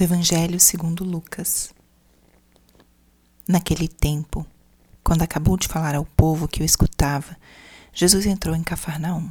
do 0.00 0.04
Evangelho 0.04 0.58
segundo 0.58 1.04
Lucas. 1.04 1.74
Naquele 3.46 3.86
tempo, 3.86 4.46
quando 5.04 5.20
acabou 5.20 5.58
de 5.58 5.68
falar 5.68 5.94
ao 5.94 6.06
povo 6.06 6.48
que 6.48 6.62
o 6.62 6.64
escutava, 6.64 7.36
Jesus 7.92 8.24
entrou 8.24 8.56
em 8.56 8.62
Cafarnaum. 8.62 9.30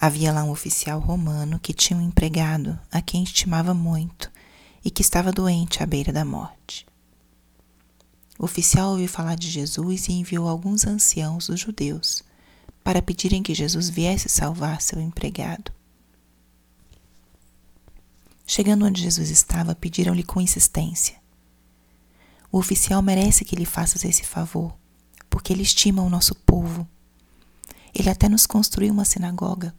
Havia 0.00 0.32
lá 0.32 0.42
um 0.42 0.50
oficial 0.50 0.98
romano 0.98 1.60
que 1.60 1.72
tinha 1.72 1.96
um 1.96 2.02
empregado 2.02 2.76
a 2.90 3.00
quem 3.00 3.22
estimava 3.22 3.72
muito 3.72 4.32
e 4.84 4.90
que 4.90 5.02
estava 5.02 5.30
doente 5.30 5.80
à 5.80 5.86
beira 5.86 6.12
da 6.12 6.24
morte. 6.24 6.84
O 8.36 8.46
oficial 8.46 8.90
ouviu 8.90 9.08
falar 9.08 9.36
de 9.36 9.48
Jesus 9.48 10.08
e 10.08 10.12
enviou 10.12 10.48
alguns 10.48 10.88
anciãos 10.88 11.46
dos 11.46 11.60
judeus 11.60 12.24
para 12.82 13.00
pedirem 13.00 13.44
que 13.44 13.54
Jesus 13.54 13.88
viesse 13.88 14.28
salvar 14.28 14.82
seu 14.82 15.00
empregado. 15.00 15.70
Chegando 18.46 18.84
onde 18.84 19.02
Jesus 19.02 19.30
estava, 19.30 19.74
pediram-lhe 19.74 20.22
com 20.22 20.40
insistência: 20.40 21.16
O 22.52 22.58
oficial 22.58 23.00
merece 23.00 23.44
que 23.44 23.56
lhe 23.56 23.64
faças 23.64 24.04
esse 24.04 24.24
favor, 24.24 24.74
porque 25.30 25.52
ele 25.52 25.62
estima 25.62 26.02
o 26.02 26.10
nosso 26.10 26.34
povo. 26.34 26.86
Ele 27.94 28.10
até 28.10 28.28
nos 28.28 28.46
construiu 28.46 28.92
uma 28.92 29.04
sinagoga. 29.04 29.74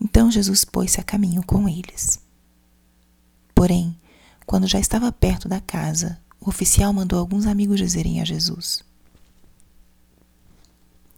Então 0.00 0.30
Jesus 0.30 0.64
pôs-se 0.64 1.00
a 1.00 1.04
caminho 1.04 1.42
com 1.44 1.68
eles. 1.68 2.20
Porém, 3.54 3.98
quando 4.46 4.66
já 4.66 4.78
estava 4.78 5.12
perto 5.12 5.48
da 5.48 5.60
casa, 5.60 6.20
o 6.40 6.48
oficial 6.48 6.92
mandou 6.92 7.18
alguns 7.18 7.46
amigos 7.46 7.78
dizerem 7.78 8.20
a 8.22 8.24
Jesus: 8.24 8.82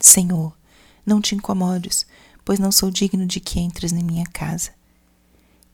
Senhor, 0.01 0.57
não 1.05 1.21
te 1.21 1.37
incomodes, 1.37 2.07
pois 2.45 2.59
não 2.59 2.73
sou 2.73 2.91
digno 2.91 3.25
de 3.25 3.39
que 3.39 3.61
entres 3.61 3.93
em 3.93 4.03
minha 4.03 4.27
casa 4.27 4.73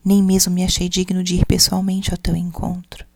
nem 0.04 0.22
mesmo 0.22 0.52
me 0.52 0.64
achei 0.64 0.88
digno 0.88 1.22
de 1.22 1.36
ir 1.36 1.46
pessoalmente 1.46 2.10
ao 2.10 2.16
teu 2.16 2.34
encontro. 2.34 3.06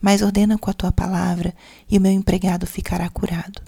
Mas 0.00 0.22
ordena 0.22 0.58
com 0.58 0.70
a 0.70 0.74
tua 0.74 0.92
palavra 0.92 1.54
e 1.88 1.96
o 1.96 2.00
meu 2.00 2.12
empregado 2.12 2.66
ficará 2.66 3.08
curado. 3.08 3.62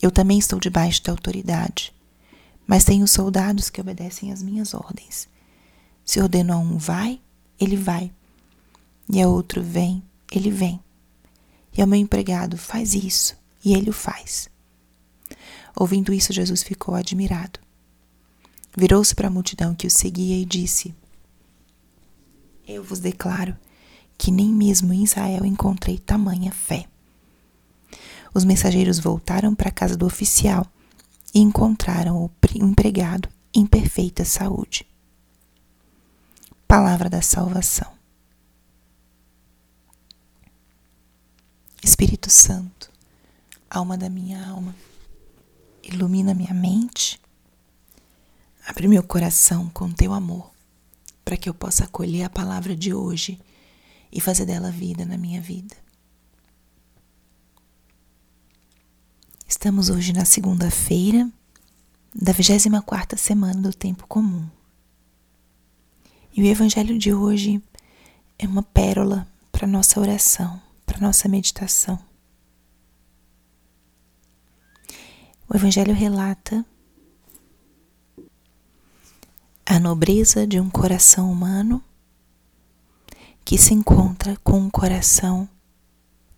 Eu 0.00 0.10
também 0.10 0.38
estou 0.38 0.58
debaixo 0.58 1.02
da 1.04 1.12
autoridade, 1.12 1.92
mas 2.66 2.84
tenho 2.84 3.06
soldados 3.06 3.70
que 3.70 3.80
obedecem 3.80 4.32
às 4.32 4.42
minhas 4.42 4.74
ordens. 4.74 5.28
Se 6.04 6.20
ordeno 6.20 6.52
a 6.52 6.58
um 6.58 6.76
vai, 6.76 7.20
ele 7.60 7.76
vai, 7.76 8.10
e 9.08 9.22
a 9.22 9.28
outro 9.28 9.62
vem, 9.62 10.02
ele 10.30 10.50
vem. 10.50 10.80
E 11.76 11.80
ao 11.80 11.86
meu 11.86 11.98
empregado 11.98 12.56
faz 12.56 12.94
isso, 12.94 13.36
e 13.64 13.72
ele 13.72 13.90
o 13.90 13.92
faz. 13.92 14.48
Ouvindo 15.76 16.12
isso, 16.12 16.32
Jesus 16.32 16.62
ficou 16.62 16.94
admirado. 16.94 17.61
Virou-se 18.76 19.14
para 19.14 19.28
a 19.28 19.30
multidão 19.30 19.74
que 19.74 19.86
o 19.86 19.90
seguia 19.90 20.36
e 20.36 20.44
disse: 20.44 20.94
Eu 22.66 22.82
vos 22.82 22.98
declaro 22.98 23.56
que 24.16 24.30
nem 24.30 24.48
mesmo 24.48 24.92
em 24.92 25.04
Israel 25.04 25.44
encontrei 25.44 25.98
tamanha 25.98 26.50
fé. 26.50 26.86
Os 28.32 28.44
mensageiros 28.44 28.98
voltaram 28.98 29.54
para 29.54 29.68
a 29.68 29.72
casa 29.72 29.94
do 29.94 30.06
oficial 30.06 30.66
e 31.34 31.40
encontraram 31.40 32.24
o 32.24 32.30
empregado 32.54 33.28
em 33.54 33.66
perfeita 33.66 34.24
saúde. 34.24 34.86
Palavra 36.66 37.10
da 37.10 37.20
salvação. 37.20 37.92
Espírito 41.84 42.30
Santo, 42.30 42.90
alma 43.68 43.98
da 43.98 44.08
minha 44.08 44.48
alma, 44.48 44.74
ilumina 45.82 46.32
minha 46.32 46.54
mente 46.54 47.21
Abre 48.72 48.88
meu 48.88 49.02
coração 49.02 49.68
com 49.68 49.92
teu 49.92 50.14
amor, 50.14 50.50
para 51.22 51.36
que 51.36 51.46
eu 51.46 51.52
possa 51.52 51.84
acolher 51.84 52.22
a 52.22 52.30
palavra 52.30 52.74
de 52.74 52.94
hoje 52.94 53.38
e 54.10 54.18
fazer 54.18 54.46
dela 54.46 54.70
vida 54.70 55.04
na 55.04 55.18
minha 55.18 55.42
vida. 55.42 55.76
Estamos 59.46 59.90
hoje 59.90 60.14
na 60.14 60.24
segunda-feira 60.24 61.30
da 62.14 62.32
24 62.32 63.18
semana 63.18 63.60
do 63.60 63.74
tempo 63.74 64.06
comum. 64.06 64.48
E 66.34 66.42
o 66.42 66.46
evangelho 66.46 66.98
de 66.98 67.12
hoje 67.12 67.62
é 68.38 68.46
uma 68.46 68.62
pérola 68.62 69.28
para 69.52 69.66
nossa 69.66 70.00
oração, 70.00 70.58
para 70.86 70.98
nossa 70.98 71.28
meditação. 71.28 71.98
O 75.46 75.54
evangelho 75.54 75.92
relata 75.92 76.64
a 79.72 79.80
nobreza 79.80 80.46
de 80.46 80.60
um 80.60 80.68
coração 80.68 81.32
humano 81.32 81.82
que 83.42 83.56
se 83.56 83.72
encontra 83.72 84.36
com 84.44 84.58
um 84.58 84.68
coração 84.68 85.48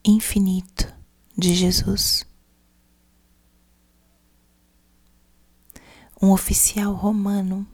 infinito 0.05 0.95
de 1.37 1.53
Jesus. 1.53 2.25
Um 6.23 6.31
oficial 6.31 6.95
romano, 6.95 7.67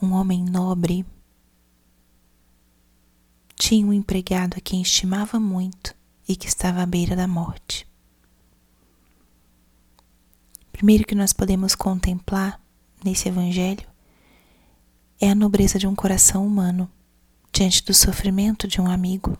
um 0.00 0.12
homem 0.12 0.44
nobre, 0.44 1.04
tinha 3.56 3.84
um 3.84 3.92
empregado 3.92 4.54
a 4.56 4.60
quem 4.60 4.82
estimava 4.82 5.40
muito 5.40 5.96
e 6.28 6.36
que 6.36 6.46
estava 6.46 6.80
à 6.80 6.86
beira 6.86 7.16
da 7.16 7.26
morte. 7.26 7.88
Primeiro 10.70 11.04
que 11.04 11.16
nós 11.16 11.32
podemos 11.32 11.74
contemplar 11.74 12.67
nesse 13.04 13.28
Evangelho 13.28 13.86
é 15.20 15.30
a 15.30 15.34
nobreza 15.34 15.78
de 15.78 15.86
um 15.86 15.94
coração 15.94 16.46
humano 16.46 16.90
diante 17.52 17.84
do 17.84 17.92
sofrimento 17.92 18.68
de 18.68 18.80
um 18.80 18.88
amigo. 18.88 19.36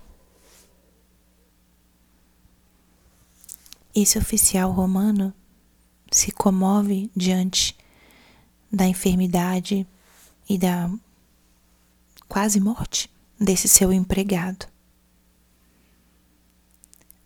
Esse 3.94 4.18
oficial 4.18 4.72
romano 4.72 5.32
se 6.10 6.32
comove 6.32 7.10
diante 7.14 7.76
da 8.72 8.86
enfermidade 8.86 9.86
e 10.48 10.58
da 10.58 10.90
quase 12.28 12.60
morte 12.60 13.10
desse 13.40 13.68
seu 13.68 13.92
empregado. 13.92 14.66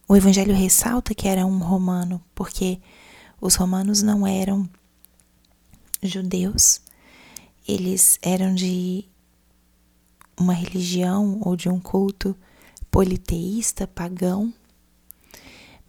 O 0.08 0.16
Evangelho 0.16 0.54
ressalta 0.54 1.14
que 1.14 1.26
era 1.26 1.46
um 1.46 1.58
romano, 1.58 2.22
porque 2.34 2.80
os 3.40 3.54
romanos 3.54 4.02
não 4.02 4.26
eram 4.26 4.68
judeus, 6.02 6.80
eles 7.66 8.18
eram 8.22 8.54
de 8.54 9.04
uma 10.36 10.52
religião 10.52 11.40
ou 11.42 11.54
de 11.54 11.68
um 11.68 11.78
culto 11.78 12.36
politeísta, 12.90 13.86
pagão, 13.86 14.52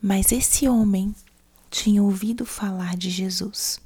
mas 0.02 0.32
esse 0.32 0.68
homem 0.68 1.16
tinha 1.70 2.04
ouvido 2.04 2.46
falar 2.46 2.96
de 2.96 3.10
Jesus. 3.10 3.80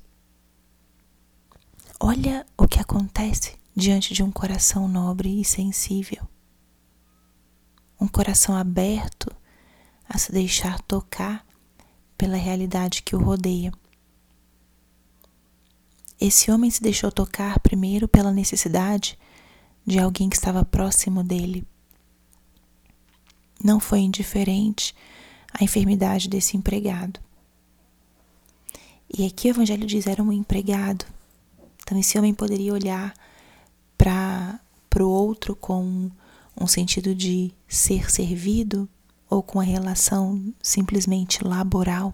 Olha 2.00 2.46
o 2.58 2.68
que 2.68 2.80
acontece 2.80 3.56
diante 3.76 4.14
de 4.14 4.22
um 4.22 4.32
coração 4.32 4.88
nobre 4.88 5.40
e 5.40 5.46
sensível. 5.46 6.28
Um 8.00 8.08
coração 8.08 8.56
aberto 8.56 9.32
a 10.08 10.18
se 10.18 10.32
deixar 10.32 10.82
tocar 10.82 11.46
pela 12.18 12.38
realidade 12.38 13.02
que 13.02 13.16
o 13.16 13.20
rodeia. 13.20 13.72
Esse 16.20 16.50
homem 16.50 16.72
se 16.72 16.82
deixou 16.82 17.12
tocar 17.12 17.60
primeiro 17.60 18.08
pela 18.08 18.32
necessidade 18.32 19.18
de 19.86 20.00
alguém 20.00 20.30
que 20.30 20.36
estava 20.36 20.66
próximo 20.66 21.24
dele. 21.24 21.66
Não 23.64 23.80
foi 23.80 24.00
indiferente 24.00 24.96
à 25.54 25.64
enfermidade 25.64 26.28
desse 26.28 26.58
empregado. 26.58 27.20
E 29.16 29.26
aqui 29.26 29.48
o 29.48 29.52
Evangelho 29.52 29.86
diz 29.86 30.08
era 30.08 30.22
um 30.22 30.32
empregado. 30.32 31.06
Então 31.82 31.98
esse 31.98 32.18
homem 32.18 32.34
poderia 32.34 32.74
olhar 32.74 33.14
para 33.98 34.60
o 35.00 35.08
outro 35.08 35.56
com 35.56 36.12
um 36.60 36.68
sentido 36.68 37.13
de 37.13 37.54
ser 37.68 38.12
servido 38.12 38.90
ou 39.30 39.44
com 39.44 39.60
a 39.60 39.63
relação 39.63 40.54
simplesmente 40.62 41.44
laboral. 41.44 42.13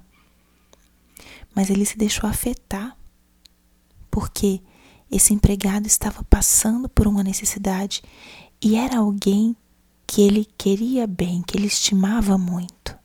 Mas 1.56 1.70
ele 1.70 1.86
se 1.86 1.98
deixou 1.98 2.30
afetar 2.30 2.98
porque 4.14 4.62
esse 5.12 5.34
empregado 5.34 5.88
estava 5.88 6.24
passando 6.26 6.88
por 6.88 7.08
uma 7.08 7.24
necessidade 7.24 8.04
e 8.62 8.76
era 8.76 9.00
alguém 9.00 9.56
que 10.06 10.22
ele 10.22 10.46
queria 10.56 11.08
bem, 11.08 11.42
que 11.42 11.58
ele 11.58 11.66
estimava 11.66 12.38
muito. 12.38 12.96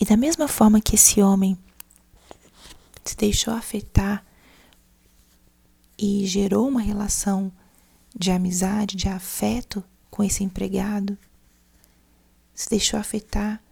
E 0.00 0.06
da 0.06 0.16
mesma 0.16 0.48
forma 0.48 0.80
que 0.80 0.94
esse 0.94 1.20
homem 1.20 1.58
se 3.04 3.14
deixou 3.14 3.52
afetar 3.52 4.24
e 5.98 6.24
gerou 6.24 6.66
uma 6.66 6.80
relação 6.80 7.52
de 8.16 8.30
amizade, 8.30 8.96
de 8.96 9.06
afeto 9.06 9.84
com 10.10 10.24
esse 10.24 10.42
empregado, 10.42 11.18
se 12.54 12.70
deixou 12.70 12.98
afetar, 12.98 13.62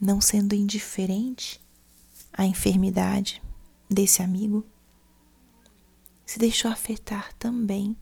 não 0.00 0.20
sendo 0.20 0.56
indiferente 0.56 1.60
à 2.32 2.44
enfermidade, 2.44 3.40
desse 3.88 4.22
amigo, 4.22 4.64
se 6.24 6.38
deixou 6.38 6.70
afetar 6.70 7.32
também 7.34 7.96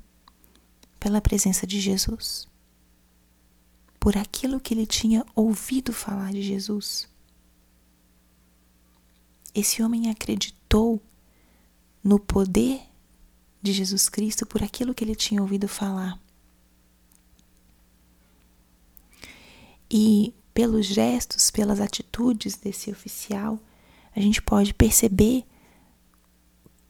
pela 0.98 1.20
presença 1.20 1.66
de 1.66 1.80
Jesus, 1.80 2.48
por 4.00 4.16
aquilo 4.16 4.60
que 4.60 4.72
ele 4.72 4.86
tinha 4.86 5.24
ouvido 5.34 5.92
falar 5.92 6.32
de 6.32 6.42
Jesus. 6.42 7.08
Esse 9.54 9.82
homem 9.82 10.10
acreditou 10.10 11.00
no 12.02 12.18
poder 12.18 12.80
de 13.62 13.72
Jesus 13.72 14.08
Cristo 14.08 14.44
por 14.44 14.62
aquilo 14.62 14.94
que 14.94 15.04
ele 15.04 15.14
tinha 15.14 15.40
ouvido 15.40 15.68
falar. 15.68 16.20
E 19.90 20.34
pelos 20.52 20.86
gestos, 20.86 21.50
pelas 21.50 21.80
atitudes 21.80 22.56
desse 22.56 22.90
oficial, 22.90 23.58
a 24.14 24.20
gente 24.20 24.42
pode 24.42 24.74
perceber 24.74 25.44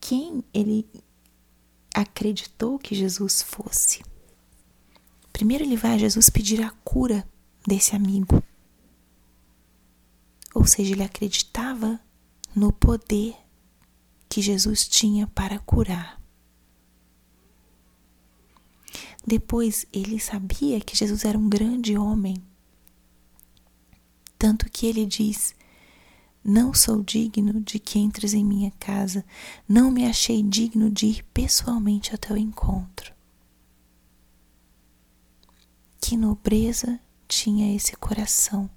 quem 0.04 0.44
ele 0.52 0.86
acreditou 1.94 2.78
que 2.78 2.94
Jesus 2.94 3.40
fosse. 3.40 4.04
Primeiro 5.32 5.64
ele 5.64 5.78
vai 5.78 5.94
a 5.94 5.98
Jesus 5.98 6.28
pedir 6.28 6.62
a 6.62 6.68
cura 6.84 7.26
desse 7.66 7.96
amigo. 7.96 8.42
Ou 10.54 10.66
seja, 10.66 10.92
ele 10.92 11.02
acreditava 11.02 11.98
no 12.54 12.70
poder 12.70 13.34
que 14.28 14.42
Jesus 14.42 14.86
tinha 14.86 15.26
para 15.26 15.58
curar. 15.58 16.20
Depois 19.26 19.86
ele 19.90 20.20
sabia 20.20 20.82
que 20.82 20.94
Jesus 20.94 21.24
era 21.24 21.38
um 21.38 21.48
grande 21.48 21.96
homem. 21.96 22.36
Tanto 24.38 24.70
que 24.70 24.86
ele 24.86 25.06
diz: 25.06 25.54
não 26.44 26.74
sou 26.74 27.02
digno 27.02 27.58
de 27.62 27.78
que 27.78 27.98
entres 27.98 28.34
em 28.34 28.44
minha 28.44 28.70
casa, 28.72 29.24
não 29.66 29.90
me 29.90 30.04
achei 30.04 30.42
digno 30.42 30.90
de 30.90 31.06
ir 31.06 31.24
pessoalmente 31.32 32.12
ao 32.12 32.18
teu 32.18 32.36
encontro. 32.36 33.14
Que 35.98 36.18
nobreza 36.18 37.00
tinha 37.26 37.74
esse 37.74 37.96
coração, 37.96 38.68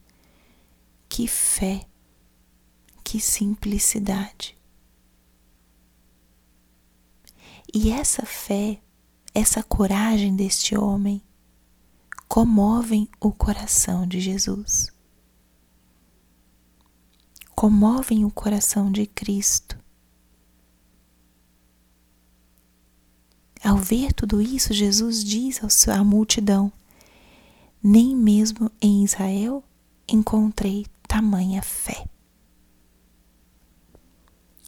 que 1.09 1.27
fé, 1.27 1.85
que 3.03 3.19
simplicidade. 3.19 4.57
E 7.73 7.91
essa 7.91 8.25
fé, 8.25 8.81
essa 9.33 9.61
coragem 9.61 10.37
deste 10.37 10.77
homem, 10.77 11.21
comovem 12.29 13.09
o 13.19 13.33
coração 13.33 14.07
de 14.07 14.21
Jesus 14.21 14.95
comovem 17.57 18.24
o 18.24 18.30
coração 18.30 18.92
de 18.92 19.07
Cristo. 19.07 19.80
Ao 23.63 23.77
ver 23.77 24.13
tudo 24.13 24.39
isso, 24.39 24.71
Jesus 24.74 25.24
diz 25.24 25.59
à 25.89 26.04
multidão: 26.04 26.71
Nem 27.81 28.15
mesmo 28.15 28.71
em 28.80 29.04
Israel 29.04 29.63
encontrei 30.07 30.86
tamanha 31.07 31.63
fé. 31.63 32.07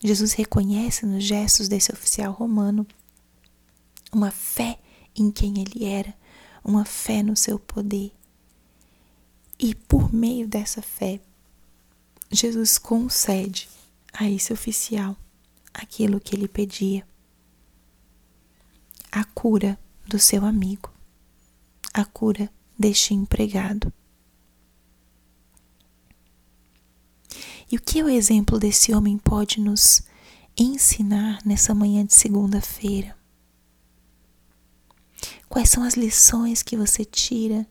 Jesus 0.03 0.33
reconhece 0.33 1.06
nos 1.06 1.24
gestos 1.24 1.68
desse 1.68 1.92
oficial 1.92 2.33
romano 2.33 2.88
uma 4.12 4.31
fé 4.31 4.80
em 5.15 5.30
quem 5.30 5.59
ele 5.59 5.85
era, 5.85 6.15
uma 6.63 6.85
fé 6.85 7.21
no 7.21 7.35
seu 7.35 7.59
poder. 7.59 8.12
E 9.59 9.75
por 9.75 10.12
meio 10.12 10.47
dessa 10.47 10.81
fé, 10.81 11.21
Jesus 12.31 12.77
concede 12.77 13.67
a 14.13 14.29
esse 14.29 14.53
oficial 14.53 15.17
aquilo 15.73 16.19
que 16.19 16.35
ele 16.35 16.47
pedia: 16.47 17.07
a 19.11 19.23
cura 19.23 19.79
do 20.07 20.19
seu 20.19 20.45
amigo, 20.45 20.91
a 21.93 22.05
cura 22.05 22.51
deste 22.77 23.13
empregado. 23.13 23.91
E 27.71 27.75
o 27.75 27.81
que 27.81 28.01
o 28.01 28.09
exemplo 28.09 28.59
desse 28.59 28.93
homem 28.93 29.17
pode 29.17 29.59
nos 29.59 30.01
ensinar 30.57 31.39
nessa 31.45 31.73
manhã 31.75 32.03
de 32.05 32.15
segunda-feira? 32.15 33.15
Quais 35.47 35.69
são 35.69 35.83
as 35.83 35.93
lições 35.95 36.63
que 36.63 36.75
você 36.75 37.05
tira 37.05 37.67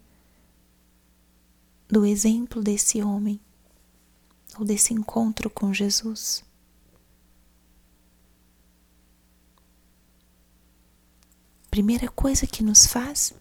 do 1.88 2.04
exemplo 2.04 2.62
desse 2.62 3.02
homem 3.02 3.40
ou 4.58 4.64
desse 4.64 4.92
encontro 4.92 5.48
com 5.48 5.72
Jesus. 5.72 6.44
Primeira 11.70 12.08
coisa 12.08 12.46
que 12.46 12.62
nos 12.62 12.86
faz 12.86 13.32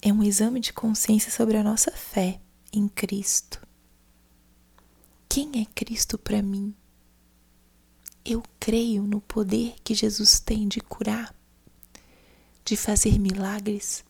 é 0.00 0.12
um 0.12 0.22
exame 0.22 0.60
de 0.60 0.72
consciência 0.72 1.32
sobre 1.32 1.56
a 1.56 1.64
nossa 1.64 1.90
fé 1.90 2.40
em 2.72 2.86
Cristo. 2.88 3.60
Quem 5.28 5.60
é 5.60 5.64
Cristo 5.74 6.16
para 6.16 6.40
mim? 6.40 6.74
Eu 8.24 8.42
creio 8.60 9.02
no 9.02 9.20
poder 9.20 9.74
que 9.82 9.94
Jesus 9.94 10.38
tem 10.38 10.68
de 10.68 10.80
curar, 10.80 11.34
de 12.64 12.76
fazer 12.76 13.18
milagres. 13.18 14.04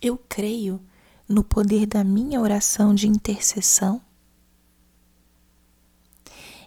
Eu 0.00 0.16
creio 0.16 0.80
no 1.28 1.42
poder 1.42 1.86
da 1.86 2.04
minha 2.04 2.40
oração 2.40 2.94
de 2.94 3.08
intercessão? 3.08 4.00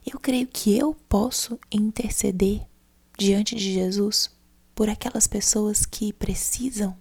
Eu 0.06 0.19
creio 0.19 0.48
que 0.48 0.77
eu 0.77 0.94
posso 1.09 1.59
interceder 1.71 2.65
diante 3.18 3.56
de 3.56 3.74
Jesus 3.74 4.30
por 4.74 4.89
aquelas 4.89 5.27
pessoas 5.27 5.86
que 5.86 6.13
precisam. 6.13 6.98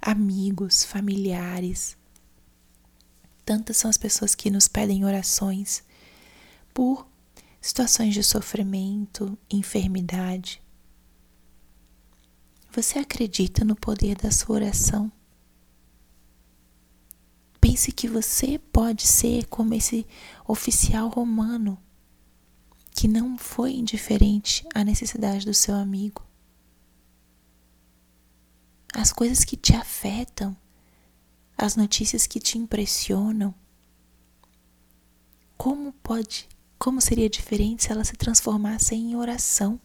Amigos, 0.00 0.84
familiares. 0.84 1.96
Tantas 3.44 3.78
são 3.78 3.88
as 3.88 3.96
pessoas 3.96 4.34
que 4.34 4.50
nos 4.50 4.68
pedem 4.68 5.04
orações 5.04 5.82
por 6.74 7.06
situações 7.60 8.12
de 8.12 8.22
sofrimento, 8.22 9.38
enfermidade. 9.50 10.62
Você 12.78 13.00
acredita 13.00 13.64
no 13.64 13.74
poder 13.74 14.14
da 14.14 14.30
sua 14.30 14.54
oração? 14.54 15.10
Pense 17.60 17.90
que 17.90 18.06
você 18.06 18.56
pode 18.56 19.04
ser 19.04 19.46
como 19.46 19.74
esse 19.74 20.06
oficial 20.46 21.08
romano 21.08 21.76
que 22.92 23.08
não 23.08 23.36
foi 23.36 23.72
indiferente 23.72 24.64
à 24.72 24.84
necessidade 24.84 25.44
do 25.44 25.52
seu 25.52 25.74
amigo. 25.74 26.24
As 28.94 29.12
coisas 29.12 29.44
que 29.44 29.56
te 29.56 29.74
afetam, 29.74 30.56
as 31.56 31.74
notícias 31.74 32.28
que 32.28 32.38
te 32.38 32.58
impressionam. 32.58 33.52
Como 35.56 35.92
pode, 35.94 36.48
como 36.78 37.00
seria 37.00 37.28
diferente 37.28 37.82
se 37.82 37.90
elas 37.90 38.06
se 38.06 38.14
transformassem 38.14 39.10
em 39.10 39.16
oração? 39.16 39.80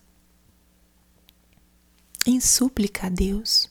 Em 2.26 2.40
súplica 2.40 3.08
a 3.08 3.10
Deus. 3.10 3.70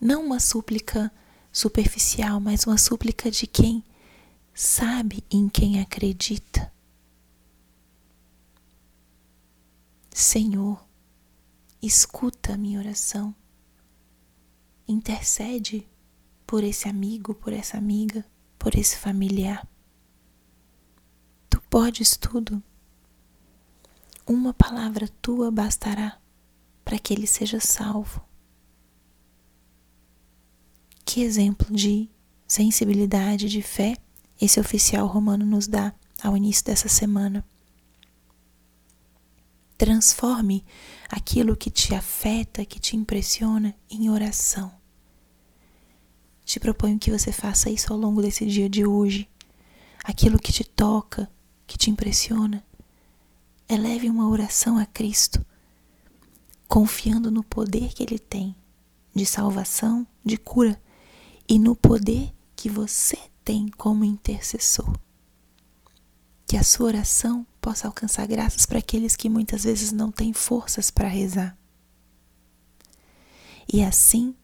Não 0.00 0.24
uma 0.24 0.40
súplica 0.40 1.12
superficial, 1.52 2.40
mas 2.40 2.66
uma 2.66 2.78
súplica 2.78 3.30
de 3.30 3.46
quem 3.46 3.84
sabe 4.54 5.22
em 5.30 5.48
quem 5.48 5.80
acredita. 5.80 6.72
Senhor, 10.10 10.84
escuta 11.82 12.54
a 12.54 12.56
minha 12.56 12.78
oração. 12.78 13.34
Intercede 14.88 15.86
por 16.46 16.64
esse 16.64 16.88
amigo, 16.88 17.34
por 17.34 17.52
essa 17.52 17.76
amiga, 17.76 18.24
por 18.58 18.74
esse 18.74 18.96
familiar. 18.96 19.68
Tu 21.48 21.60
podes 21.68 22.16
tudo. 22.16 22.62
Uma 24.26 24.52
palavra 24.52 25.08
tua 25.20 25.50
bastará 25.50 26.20
para 26.90 26.98
que 26.98 27.14
ele 27.14 27.24
seja 27.24 27.60
salvo. 27.60 28.20
Que 31.04 31.22
exemplo 31.22 31.72
de 31.72 32.10
sensibilidade, 32.48 33.48
de 33.48 33.62
fé 33.62 33.96
esse 34.40 34.58
oficial 34.58 35.06
romano 35.06 35.46
nos 35.46 35.68
dá 35.68 35.94
ao 36.20 36.36
início 36.36 36.64
dessa 36.64 36.88
semana. 36.88 37.44
Transforme 39.78 40.64
aquilo 41.08 41.56
que 41.56 41.70
te 41.70 41.94
afeta, 41.94 42.64
que 42.64 42.80
te 42.80 42.96
impressiona, 42.96 43.72
em 43.88 44.10
oração. 44.10 44.72
Te 46.44 46.58
proponho 46.58 46.98
que 46.98 47.12
você 47.12 47.30
faça 47.30 47.70
isso 47.70 47.92
ao 47.92 47.98
longo 48.00 48.20
desse 48.20 48.44
dia 48.46 48.68
de 48.68 48.84
hoje. 48.84 49.30
Aquilo 50.02 50.40
que 50.40 50.52
te 50.52 50.64
toca, 50.64 51.30
que 51.68 51.78
te 51.78 51.88
impressiona, 51.88 52.64
eleve 53.68 54.10
uma 54.10 54.28
oração 54.28 54.76
a 54.76 54.84
Cristo 54.84 55.46
confiando 56.70 57.32
no 57.32 57.42
poder 57.42 57.92
que 57.92 58.04
Ele 58.04 58.16
tem 58.16 58.54
de 59.12 59.26
salvação, 59.26 60.06
de 60.24 60.36
cura 60.36 60.80
e 61.48 61.58
no 61.58 61.74
poder 61.74 62.32
que 62.54 62.70
você 62.70 63.18
tem 63.44 63.68
como 63.68 64.04
intercessor. 64.04 64.96
que 66.46 66.56
a 66.56 66.62
sua 66.64 66.86
oração 66.86 67.46
possa 67.60 67.86
alcançar 67.86 68.26
graças 68.26 68.66
para 68.66 68.78
aqueles 68.78 69.14
que 69.16 69.28
muitas 69.28 69.64
vezes 69.64 69.92
não 69.92 70.10
têm 70.12 70.32
forças 70.32 70.90
para 70.90 71.08
rezar. 71.08 71.56
E 73.72 73.82
assim, 73.84 74.34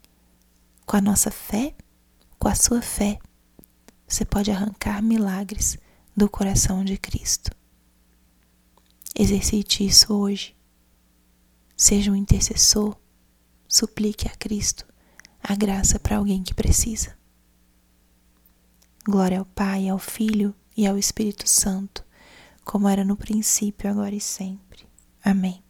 com 0.85 0.97
a 0.97 1.01
nossa 1.01 1.31
fé, 1.33 1.75
com 2.39 2.49
a 2.49 2.55
sua 2.55 2.81
fé, 2.81 3.19
você 4.07 4.25
pode 4.25 4.51
arrancar 4.53 5.03
milagres 5.03 5.79
do 6.17 6.29
coração 6.29 6.85
de 6.85 6.97
Cristo. 6.97 7.51
Exercite 9.17 9.85
isso 9.85 10.13
hoje. 10.15 10.56
Seja 11.77 12.11
um 12.11 12.17
intercessor, 12.17 12.97
suplique 13.69 14.27
a 14.27 14.35
Cristo 14.37 14.87
a 15.49 15.55
graça 15.55 16.01
para 16.01 16.17
alguém 16.17 16.43
que 16.43 16.55
precisa. 16.55 17.17
Glória 19.05 19.39
ao 19.39 19.45
Pai, 19.45 19.89
ao 19.89 19.99
Filho 19.99 20.53
e 20.77 20.87
ao 20.87 20.99
Espírito 20.99 21.49
Santo, 21.49 22.05
como 22.65 22.89
era 22.89 23.05
no 23.05 23.17
princípio, 23.17 23.89
agora 23.89 24.15
e 24.15 24.21
sempre. 24.21 24.89
Amém. 25.23 25.66